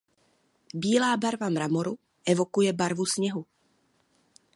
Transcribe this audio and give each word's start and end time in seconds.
Bílá 0.85 1.09
barva 1.25 1.49
mramoru 1.49 1.93
evokuje 2.31 2.73
barvu 2.73 3.05
sněhu. 3.05 3.45